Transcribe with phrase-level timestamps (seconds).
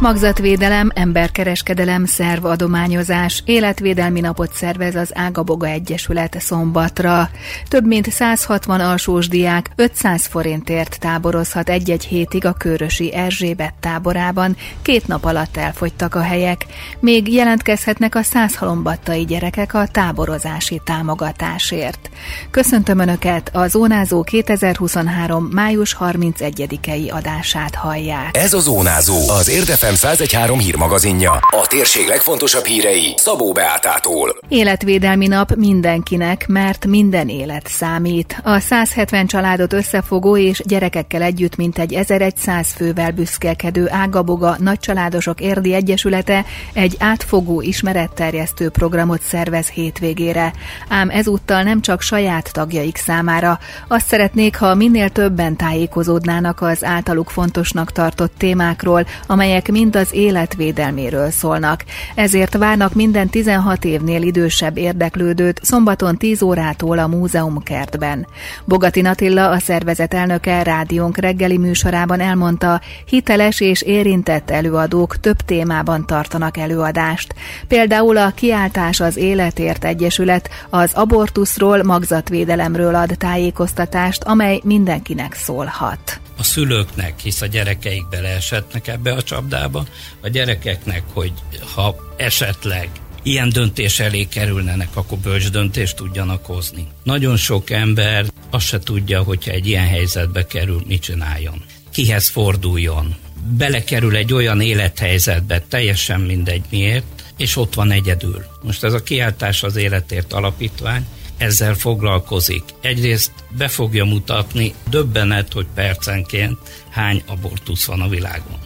[0.00, 7.30] Magzatvédelem, emberkereskedelem, szervadományozás, életvédelmi napot szervez az Ágaboga Egyesület szombatra.
[7.68, 14.56] Több mint 160 alsós diák 500 forintért táborozhat egy-egy hétig a Körösi Erzsébet táborában.
[14.82, 16.66] Két nap alatt elfogytak a helyek.
[17.00, 22.10] Még jelentkezhetnek a százhalombattai gyerekek a táborozási támogatásért.
[22.50, 25.44] Köszöntöm Önöket, a Zónázó 2023.
[25.44, 28.36] május 31-i adását hallják.
[28.36, 31.30] Ez a Zónázó, az Érdefem FM 1013 hírmagazinja.
[31.30, 34.38] A térség legfontosabb hírei Szabó Beátától.
[34.48, 38.40] Életvédelmi nap mindenkinek, mert minden élet számít.
[38.42, 46.44] A 170 családot összefogó és gyerekekkel együtt mintegy 1100 fővel büszkelkedő Ágaboga Nagycsaládosok Érdi Egyesülete
[46.72, 50.52] egy átfogó ismeretterjesztő programot szervez hétvégére.
[50.88, 53.58] Ám ezúttal nem csak saját tagjaik számára.
[53.88, 61.30] Azt szeretnék, ha minél többen tájékozódnának az általuk fontosnak tartott témákról, amelyek mind az életvédelméről
[61.30, 61.84] szólnak.
[62.14, 68.26] Ezért várnak minden 16 évnél idősebb érdeklődőt szombaton 10 órától a múzeum kertben.
[68.64, 76.06] Bogati Natilla, a szervezet elnöke rádiónk reggeli műsorában elmondta, hiteles és érintett előadók több témában
[76.06, 77.34] tartanak előadást.
[77.68, 86.42] Például a Kiáltás az Életért Egyesület az abortuszról, magzatvédelemről ad tájékoztatást, amely mindenkinek szólhat a
[86.42, 89.86] szülőknek, hisz a gyerekeik beleeshetnek ebbe a csapdába,
[90.20, 91.32] a gyerekeknek, hogy
[91.74, 92.88] ha esetleg
[93.22, 96.86] ilyen döntés elé kerülnenek, akkor bölcs döntést tudjanak hozni.
[97.02, 101.64] Nagyon sok ember azt se tudja, hogyha egy ilyen helyzetbe kerül, mit csináljon.
[101.90, 103.14] Kihez forduljon.
[103.56, 107.04] Belekerül egy olyan élethelyzetbe, teljesen mindegy miért,
[107.36, 108.44] és ott van egyedül.
[108.62, 111.06] Most ez a kiáltás az életért alapítvány,
[111.36, 112.62] ezzel foglalkozik.
[112.80, 116.58] Egyrészt be fogja mutatni döbbenet, hogy percenként
[116.90, 118.58] hány abortusz van a világon.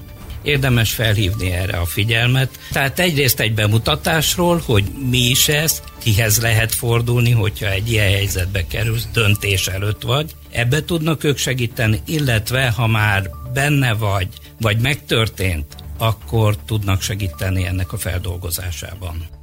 [0.43, 2.59] Érdemes felhívni erre a figyelmet.
[2.73, 8.67] Tehát egyrészt egy bemutatásról, hogy mi is ez, kihez lehet fordulni, hogyha egy ilyen helyzetbe
[8.67, 10.35] kerül, döntés előtt vagy.
[10.51, 14.29] Ebbe tudnak ők segíteni, illetve ha már benne vagy,
[14.61, 19.40] vagy megtörtént, akkor tudnak segíteni ennek a feldolgozásában.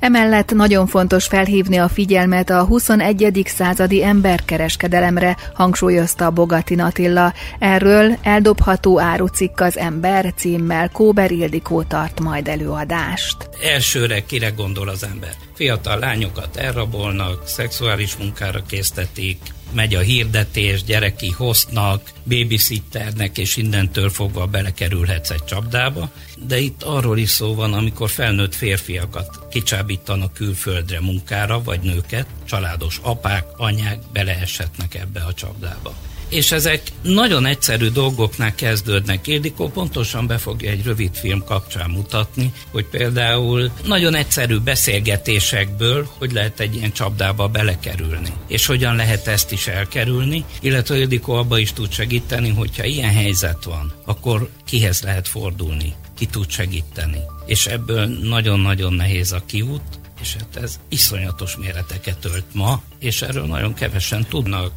[0.00, 3.42] Emellett nagyon fontos felhívni a figyelmet a 21.
[3.46, 7.32] századi emberkereskedelemre, hangsúlyozta Bogatin Attila.
[7.58, 13.36] Erről eldobható árucikk az ember címmel Kóber Ildikó tart majd előadást.
[13.62, 15.32] Elsőre kire gondol az ember?
[15.54, 19.38] Fiatal lányokat elrabolnak, szexuális munkára késztetik,
[19.72, 26.10] megy a hirdetés, gyereki hoznak, babysitternek, és innentől fogva belekerülhetsz egy csapdába.
[26.46, 33.00] De itt arról is szó van, amikor felnőtt férfiakat kicsábítanak külföldre munkára, vagy nőket, családos
[33.02, 35.94] apák, anyák beleeshetnek ebbe a csapdába
[36.28, 39.26] és ezek nagyon egyszerű dolgoknál kezdődnek.
[39.26, 46.32] Ildikó pontosan be fogja egy rövid film kapcsán mutatni, hogy például nagyon egyszerű beszélgetésekből, hogy
[46.32, 51.72] lehet egy ilyen csapdába belekerülni, és hogyan lehet ezt is elkerülni, illetve Ildikó abba is
[51.72, 57.20] tud segíteni, hogyha ilyen helyzet van, akkor kihez lehet fordulni, ki tud segíteni.
[57.46, 59.82] És ebből nagyon-nagyon nehéz a kiút,
[60.20, 64.72] és hát ez iszonyatos méreteket ölt ma, és erről nagyon kevesen tudnak.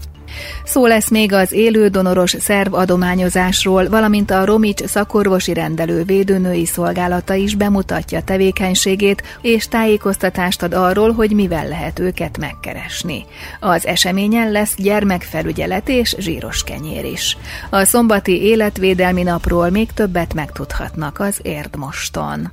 [0.63, 7.33] Szó lesz még az élő donoros szerv adományozásról, valamint a Romics szakorvosi rendelő védőnői szolgálata
[7.33, 13.25] is bemutatja tevékenységét, és tájékoztatást ad arról, hogy mivel lehet őket megkeresni.
[13.59, 17.37] Az eseményen lesz gyermekfelügyelet és zsíros kenyér is.
[17.69, 22.51] A szombati életvédelmi napról még többet megtudhatnak az Érdmoston.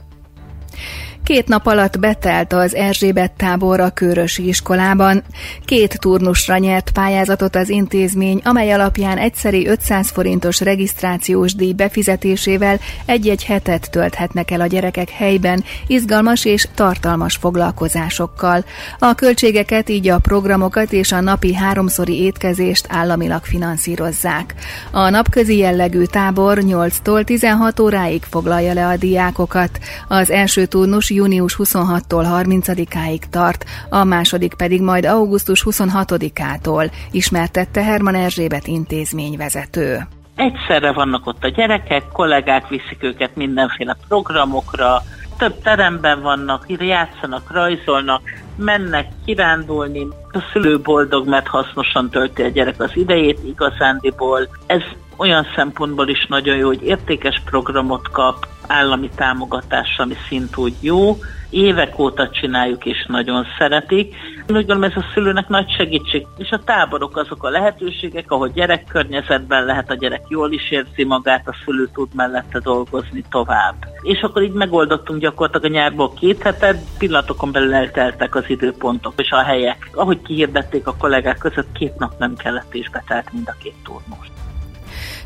[1.27, 5.23] Két nap alatt betelt az Erzsébet tábor a Körösi iskolában.
[5.65, 13.45] Két turnusra nyert pályázatot az intézmény, amely alapján egyszeri 500 forintos regisztrációs díj befizetésével egy-egy
[13.45, 18.65] hetet tölthetnek el a gyerekek helyben, izgalmas és tartalmas foglalkozásokkal.
[18.99, 24.55] A költségeket így a programokat és a napi háromszori étkezést államilag finanszírozzák.
[24.91, 29.79] A napközi jellegű tábor 8-tól 16 óráig foglalja le a diákokat.
[30.09, 38.15] Az első turnus június 26-tól 30-áig tart, a második pedig majd augusztus 26-ától, ismertette Herman
[38.15, 40.07] Erzsébet intézményvezető.
[40.37, 45.03] Egyszerre vannak ott a gyerekek, kollégák viszik őket mindenféle programokra,
[45.39, 48.23] több teremben vannak, játszanak, rajzolnak,
[48.57, 54.49] mennek kirándulni, a szülő boldog, mert hasznosan tölti a gyerek az idejét igazándiból.
[54.67, 54.83] Ez
[55.17, 61.17] olyan szempontból is nagyon jó, hogy értékes programot kap, állami támogatás, ami szintúgy jó,
[61.51, 64.15] évek óta csináljuk, és nagyon szeretik.
[64.47, 68.49] Én úgy gondolom, ez a szülőnek nagy segítség, és a táborok azok a lehetőségek, ahol
[68.49, 73.75] gyerekkörnyezetben lehet, a gyerek jól is érzi magát, a szülő tud mellette dolgozni tovább.
[74.03, 79.31] És akkor így megoldottunk gyakorlatilag a nyárból két hetet, pillanatokon belül elteltek az időpontok és
[79.31, 79.91] a helyek.
[79.95, 84.31] Ahogy kihirdették a kollégák között, két nap nem kellett és betelt mind a két turnus.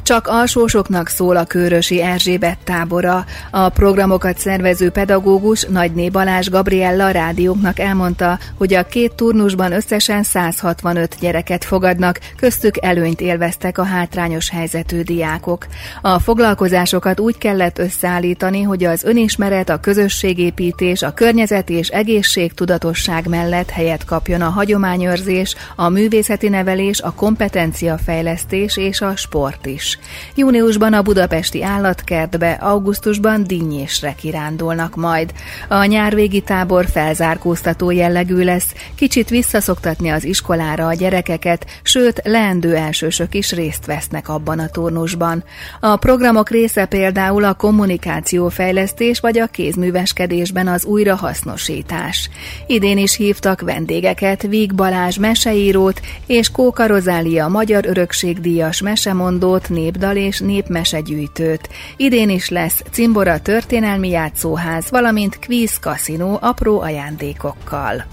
[0.03, 3.25] Csak alsósoknak szól a Körösi Erzsébet tábora.
[3.51, 11.17] A programokat szervező pedagógus Nagyné Balázs Gabriella rádióknak elmondta, hogy a két turnusban összesen 165
[11.21, 15.67] gyereket fogadnak, köztük előnyt élveztek a hátrányos helyzetű diákok.
[16.03, 23.71] A foglalkozásokat úgy kellett összeállítani, hogy az önismeret, a közösségépítés, a környezet és egészségtudatosság mellett
[23.71, 29.90] helyet kapjon a hagyományőrzés, a művészeti nevelés, a kompetenciafejlesztés és a sport is.
[30.35, 35.33] Júniusban a budapesti állatkertbe, augusztusban dinnyésre kirándulnak majd.
[35.69, 43.35] A nyárvégi tábor felzárkóztató jellegű lesz, kicsit visszaszoktatni az iskolára a gyerekeket, sőt, leendő elsősök
[43.35, 45.45] is részt vesznek abban a turnusban.
[45.81, 52.31] A programok része például a kommunikációfejlesztés vagy a kézműveskedésben az újrahasznosítás.
[52.67, 60.39] Idén is hívtak vendégeket, Víg Balázs meseírót és Kóka Rozália Magyar Örökségdíjas mesemondót, népdal és
[60.39, 61.69] népmesegyűjtőt.
[61.97, 68.05] Idén is lesz cimbora történelmi játszóház, valamint kvíz kaszinó apró ajándékokkal.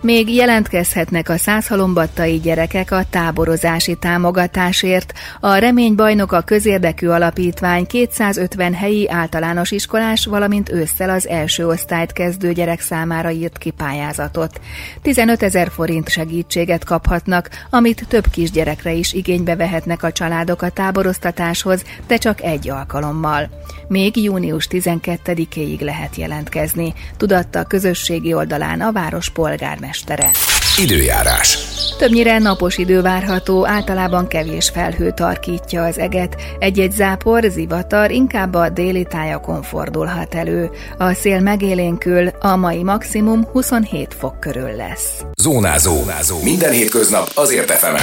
[0.00, 5.12] Még jelentkezhetnek a százhalombattai gyerekek a táborozási támogatásért.
[5.40, 12.12] A Remény Bajnok a közérdekű alapítvány 250 helyi általános iskolás, valamint ősszel az első osztályt
[12.12, 14.60] kezdő gyerek számára írt ki pályázatot.
[15.02, 21.84] 15 ezer forint segítséget kaphatnak, amit több kisgyerekre is igénybe vehetnek a családok a táboroztatáshoz,
[22.06, 23.48] de csak egy alkalommal.
[23.88, 29.30] Még június 12-éig lehet jelentkezni, tudatta a közösségi oldalán a város
[29.62, 30.30] polgármestere.
[30.78, 31.58] Időjárás.
[31.98, 38.68] Többnyire napos idő várható, általában kevés felhő tarkítja az eget, egy-egy zápor, zivatar inkább a
[38.68, 40.70] déli tájakon fordulhat elő.
[40.98, 45.24] A szél megélénkül, a mai maximum 27 fok körül lesz.
[45.42, 45.94] Zónázó.
[45.96, 46.42] Zónázó.
[46.42, 48.02] Minden hétköznap azért efemen.